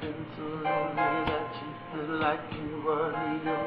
been 0.00 0.26
so 0.36 0.42
lonely 0.42 1.24
that 1.30 1.50
you 1.62 1.70
feel 1.92 2.16
like 2.18 2.40
you 2.52 2.82
were 2.84 3.10
the 3.12 3.50
only 3.50 3.63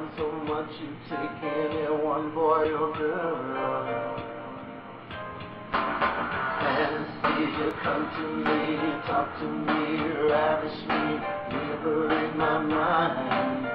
someone 0.00 0.10
so 0.16 0.30
much 0.52 0.70
you 0.80 0.88
take 1.08 1.42
anyone, 1.42 2.34
boy 2.34 2.72
or 2.72 2.92
girl? 2.96 4.16
Anesthesia, 6.62 7.72
come 7.82 8.04
to 8.16 8.24
me, 8.36 8.78
talk 9.06 9.38
to 9.38 9.44
me, 9.44 9.80
ravish 10.28 10.80
me, 10.88 11.20
liberate 11.56 12.36
my 12.36 12.58
mind. 12.60 13.66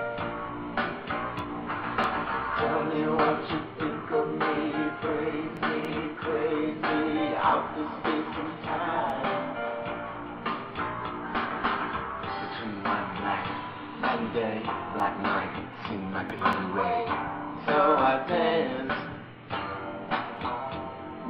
Tell 2.58 2.84
me 2.86 3.02
what 3.08 3.40
you 3.52 3.60
think 3.78 4.12
of 4.12 4.28
me, 4.34 4.62
crazy, 5.02 5.94
crazy, 6.22 7.36
out 7.36 7.78
of 7.78 8.05
day, 14.36 14.60
black 14.94 15.16
night, 15.24 15.48
seemed 15.88 16.12
like 16.12 16.28
the 16.28 16.36
only 16.36 16.68
way. 16.76 17.08
So 17.64 17.96
I 17.96 18.20
dance. 18.28 18.92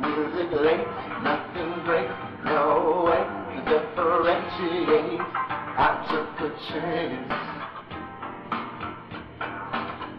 Music 0.01 0.49
late, 0.57 0.89
nothing 1.21 1.85
great, 1.85 2.09
no 2.49 3.05
way 3.05 3.21
to 3.53 3.61
differentiate. 3.69 5.21
I 5.21 6.01
took 6.09 6.33
a 6.41 6.51
chance. 6.65 7.29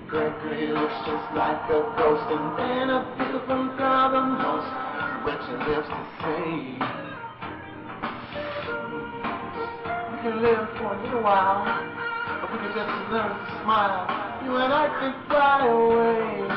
Gregory 0.06 0.68
looks 0.70 0.98
just 1.10 1.26
like 1.34 1.66
a 1.66 1.82
ghost, 1.98 2.30
and 2.30 2.54
then 2.54 2.90
a 2.90 3.02
feel 3.18 3.42
from 3.50 3.74
most. 4.38 4.70
What 5.26 5.42
you 5.50 5.58
lives 5.66 5.90
to 5.90 6.02
say. 6.22 6.78
We 10.06 10.16
can 10.22 10.36
live 10.40 10.68
for 10.78 10.94
a 10.94 11.02
little 11.02 11.22
while, 11.22 12.05
we 12.56 12.62
can 12.62 12.72
just 12.72 12.88
learn 13.12 13.36
to 13.36 13.60
smile. 13.62 14.08
You 14.42 14.56
and 14.56 14.72
I 14.72 14.88
can 14.96 15.12
fly 15.28 15.66
away, 15.68 16.48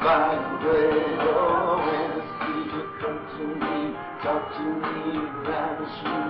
fly 0.00 0.32
away. 0.32 0.96
Oh, 1.28 1.76
anesthesia, 1.92 2.82
come 2.96 3.20
to 3.36 3.44
me, 3.52 3.92
talk 4.24 4.48
to 4.56 4.64
me, 4.64 5.20
ravish 5.44 5.98
me, 6.08 6.20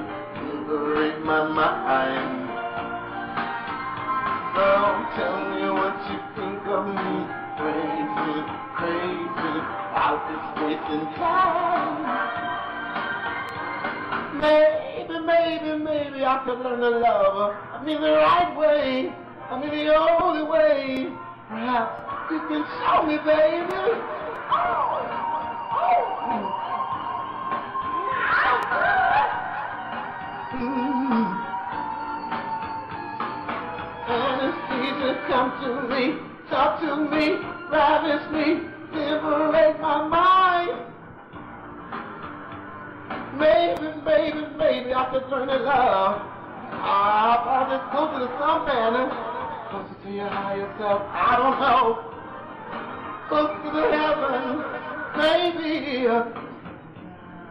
liberate 0.43 1.23
my 1.23 1.47
mind. 1.55 2.51
So 4.59 4.67
tell 5.15 5.39
me 5.55 5.63
what 5.79 5.97
you 6.11 6.19
think 6.35 6.67
of 6.67 6.83
me, 6.99 7.15
crazy, 7.63 8.43
crazy, 8.75 9.55
out 9.95 10.27
of 10.35 10.41
space 10.59 10.87
and 10.99 11.07
time. 11.15 12.03
Maybe, 14.41 14.88
maybe, 15.29 15.85
maybe 15.85 16.25
I 16.25 16.43
could 16.45 16.59
learn 16.61 16.81
to 16.81 16.89
love. 16.89 17.55
I 17.75 17.85
mean 17.85 18.01
the 18.01 18.13
right 18.13 18.57
way. 18.57 19.13
I 19.51 19.61
mean 19.61 19.71
the 19.71 19.95
only 19.95 20.43
way. 20.49 21.13
Perhaps 21.49 22.33
you 22.33 22.41
can 22.49 22.65
show 22.81 23.05
me, 23.05 23.17
baby. 23.21 23.83
Mm. 30.57 31.29
Anesthesia, 34.09 35.13
come 35.29 35.51
to 35.61 35.71
me, 35.93 36.03
talk 36.49 36.81
to 36.81 36.97
me, 36.97 37.37
ravish 37.71 38.27
me, 38.33 38.47
liberate 38.97 39.79
my 39.81 40.09
mind. 40.09 40.98
Maybe, 43.37 43.93
maybe, 44.05 44.47
maybe 44.57 44.95
I 44.95 45.11
could 45.13 45.29
to 45.29 45.37
love. 45.37 46.23
Ah, 46.81 47.45
I'll 47.45 47.69
just 47.69 47.91
closer 47.91 48.19
to 48.25 48.29
some 48.39 48.65
manner, 48.65 49.11
closer 49.71 49.97
to 50.05 50.11
your 50.11 50.29
higher 50.29 50.69
self. 50.79 51.03
I 51.13 51.37
don't 51.37 51.61
know. 51.61 52.09
Closer 53.29 53.71
to 53.73 53.83
heaven, 53.93 54.65
maybe. 55.19 56.09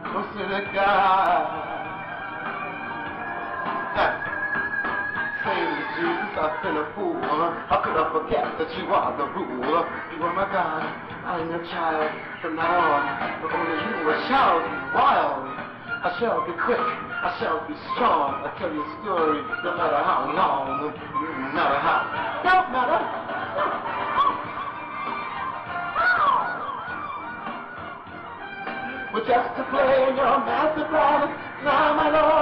Closer 0.05 0.45
to 0.49 0.61
God. 0.73 1.67
Say, 5.45 5.63
Jesus, 5.97 6.37
I've 6.37 6.61
been 6.63 6.77
a 6.77 6.85
fool. 6.95 7.17
How 7.69 7.81
could 7.83 7.95
I 7.95 8.11
forget 8.11 8.57
that 8.57 8.69
you 8.77 8.85
are 8.93 9.15
the 9.17 9.25
rule? 9.33 9.85
You 10.17 10.23
are 10.23 10.33
my 10.33 10.45
God, 10.51 10.83
I'm 11.25 11.49
your 11.49 11.63
child. 11.69 12.11
From 12.41 12.55
now 12.55 12.69
on, 12.69 13.41
but 13.41 13.51
only 13.53 13.77
you 13.81 14.27
shall 14.27 14.59
be 14.59 14.69
wild. 14.93 15.66
I 15.97 16.13
shall 16.19 16.45
be 16.45 16.53
quick, 16.61 16.77
I 16.77 17.35
shall 17.41 17.65
be 17.67 17.73
strong. 17.97 18.45
I 18.45 18.53
tell 18.61 18.69
you 18.69 18.85
a 18.85 18.89
story, 19.01 19.41
no 19.65 19.73
matter 19.73 19.97
how 19.97 20.29
long, 20.29 20.77
no 20.77 20.93
matter 21.57 21.79
how, 21.81 22.05
no 22.45 22.69
matter. 22.69 23.01
But 29.11 29.25
just 29.25 29.49
to 29.57 29.63
play 29.73 30.13
your 30.13 30.37
master 30.45 30.85
plan, 30.85 31.33
now 31.65 31.97
my 31.97 32.13
Lord, 32.13 32.36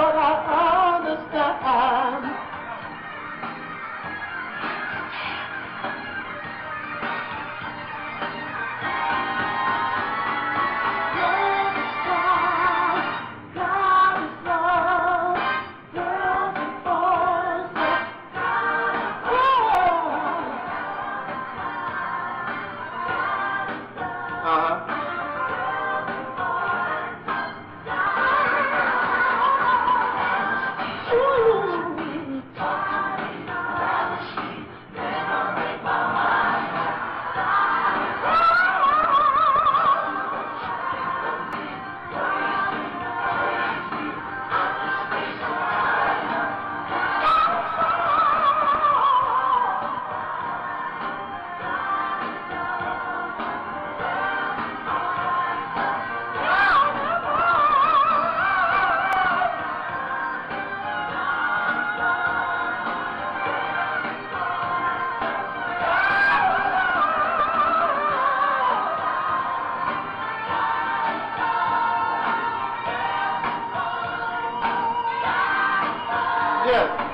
Yes. 76.66 77.05